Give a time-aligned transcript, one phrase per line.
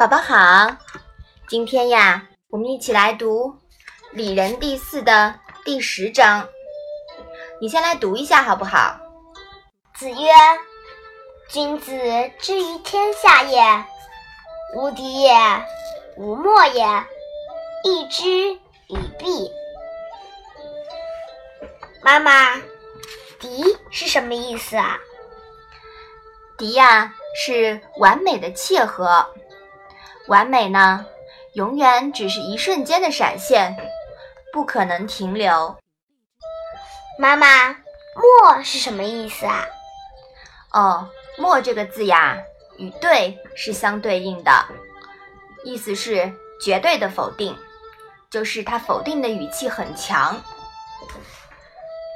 [0.00, 0.78] 宝宝好，
[1.46, 3.50] 今天呀，我们一起来读
[4.12, 6.48] 《礼仁》第四的第十章。
[7.60, 8.98] 你先来读一下好不好？
[9.94, 10.32] 子曰
[11.52, 11.92] ：“君子
[12.38, 13.84] 之于天下也，
[14.74, 15.34] 无敌也，
[16.16, 16.82] 无莫也，
[17.84, 19.52] 义之与弊。”
[22.00, 22.56] 妈妈
[23.38, 24.98] ，“敌”是什么意思啊
[26.56, 29.34] ？“敌”呀，是完美的契合。
[30.30, 31.04] 完美呢，
[31.54, 33.76] 永远只是一瞬间的闪现，
[34.52, 35.76] 不可能停留。
[37.18, 37.70] 妈妈
[38.14, 39.66] ，“莫”是什么意思啊？
[40.72, 42.38] 哦，“莫”这个字呀，
[42.78, 44.52] 与“对”是相对应的，
[45.64, 46.32] 意思是
[46.64, 47.58] 绝对的否定，
[48.30, 50.40] 就是它否定的语气很强。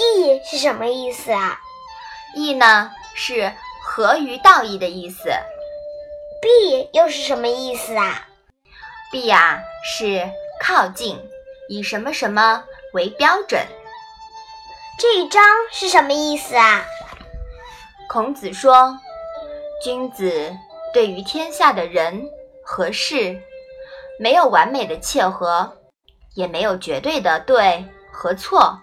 [0.00, 1.60] 义是什么意思啊？
[2.34, 3.54] 义呢，是
[3.84, 5.30] 合于道义的意思。
[6.40, 8.26] 弊又是什么意思啊？
[9.12, 11.18] 弊呀是靠近，
[11.68, 13.60] 以什么什么为标准。
[14.98, 16.84] 这一章是什么意思啊？
[18.08, 18.98] 孔子说，
[19.82, 20.56] 君子
[20.94, 22.26] 对于天下的人
[22.64, 23.38] 和事，
[24.18, 25.76] 没有完美的切合，
[26.34, 28.80] 也没有绝对的对和错，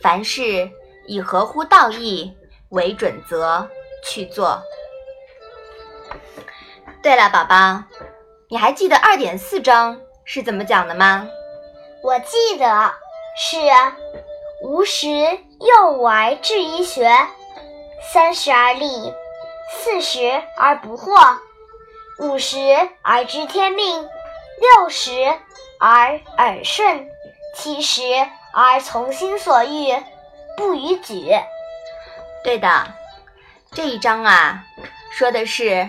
[0.00, 0.70] 凡事
[1.06, 2.36] 以合乎道义
[2.68, 3.68] 为准则
[4.04, 4.62] 去做。
[7.02, 7.84] 对了，宝宝，
[8.50, 11.26] 你还记得二点四章是怎么讲的吗？
[12.02, 12.92] 我记得
[13.36, 13.56] 是
[14.62, 17.10] 吾十幼吾而志于学，
[18.12, 19.14] 三十而立，
[19.70, 21.38] 四十而不惑，
[22.18, 22.58] 五十
[23.00, 24.06] 而知天命，
[24.60, 25.10] 六十
[25.78, 27.08] 而耳顺，
[27.56, 28.02] 七十
[28.52, 29.96] 而从心所欲，
[30.54, 31.34] 不逾矩。
[32.44, 32.68] 对的，
[33.72, 34.62] 这一章啊，
[35.10, 35.88] 说的是。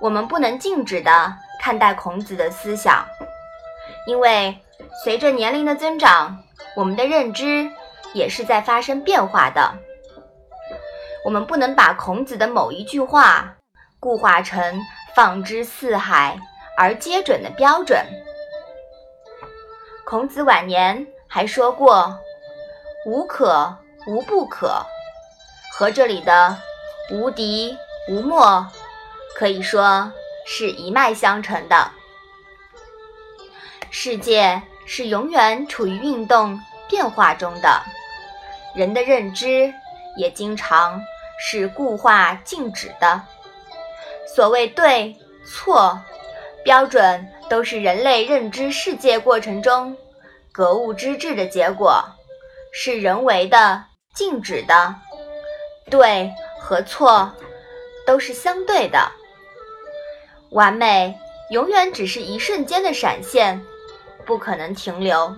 [0.00, 3.06] 我们不能静止地看待孔子的思想，
[4.06, 4.58] 因为
[5.04, 6.42] 随着年龄的增长，
[6.74, 7.70] 我们的认知
[8.14, 9.74] 也是在发生变化的。
[11.22, 13.54] 我们不能把孔子的某一句话
[14.00, 14.80] 固化成
[15.14, 16.40] 放之四海
[16.78, 18.02] 而皆准的标准。
[20.06, 22.18] 孔子晚年还说过
[23.04, 23.76] ：“无可
[24.06, 24.82] 无不可”，
[25.76, 26.56] 和这里的
[27.12, 27.76] “无敌
[28.08, 28.66] 无莫”。
[29.36, 30.12] 可以说
[30.46, 31.90] 是一脉相承的。
[33.90, 37.82] 世界是永远处于运动变化中的，
[38.74, 39.72] 人的认知
[40.16, 41.00] 也经常
[41.40, 43.22] 是固化静止的。
[44.26, 46.00] 所谓对错
[46.62, 49.96] 标准，都是人类认知世界过程中
[50.52, 52.04] 格物致知的结果，
[52.72, 54.94] 是人为的静止的。
[55.90, 56.30] 对
[56.60, 57.32] 和错
[58.06, 59.10] 都是相对的。
[60.50, 61.16] 完美
[61.50, 63.60] 永远只是一瞬间的闪现，
[64.24, 65.34] 不可能停留。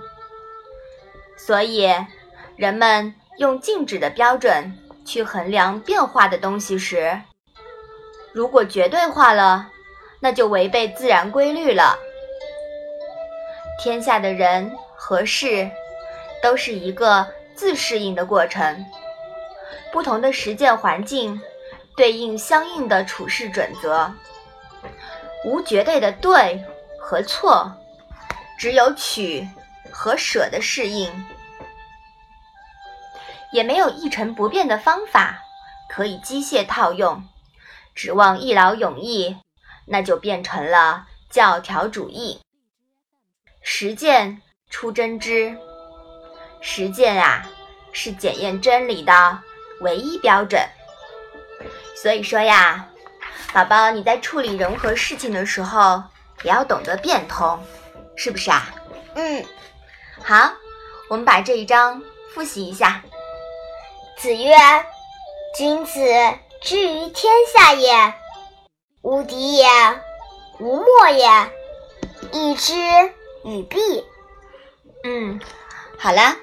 [1.36, 1.88] 所以，
[2.56, 4.72] 人们用静止的标准
[5.04, 7.20] 去衡量变化的东西时，
[8.32, 9.68] 如果绝对化了，
[10.20, 11.98] 那就违背自然规律了。
[13.82, 15.68] 天下的人和事，
[16.42, 18.84] 都是一个自适应的过程，
[19.90, 21.40] 不同的实践环境，
[21.96, 24.10] 对应相应的处事准则。
[25.44, 26.64] 无绝对的对
[27.00, 27.72] 和错，
[28.56, 29.48] 只有取
[29.90, 31.10] 和舍的适应，
[33.52, 35.42] 也没有一成不变的方法
[35.88, 37.24] 可以机械套用。
[37.94, 39.36] 指望一劳永逸，
[39.86, 42.40] 那就变成了教条主义。
[43.62, 45.58] 实践出真知，
[46.60, 47.50] 实践啊
[47.92, 49.38] 是检验真理的
[49.80, 50.62] 唯一标准。
[51.96, 52.88] 所以说呀。
[53.52, 56.02] 宝宝，你在处理人和事情的时候，
[56.42, 57.58] 也要懂得变通，
[58.16, 58.74] 是不是啊？
[59.14, 59.44] 嗯，
[60.22, 60.50] 好，
[61.10, 62.02] 我们把这一章
[62.34, 63.02] 复习一下。
[64.16, 64.54] 子曰
[65.54, 66.00] ：“君子
[66.62, 68.14] 之于天下也，
[69.02, 69.66] 无敌也，
[70.58, 71.28] 无莫也，
[72.32, 72.72] 义之
[73.44, 73.78] 与弊。”
[75.04, 75.38] 嗯，
[75.98, 76.36] 好了，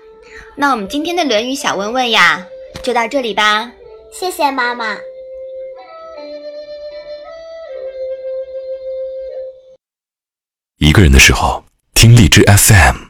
[0.56, 2.46] 那我们今天的《论语》小问问呀，
[2.84, 3.72] 就到这里吧。
[4.14, 4.96] 谢谢妈妈。
[11.00, 11.64] 个人的时候，
[11.94, 13.09] 听荔枝 FM。